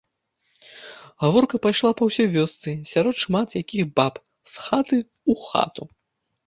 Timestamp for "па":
2.01-2.09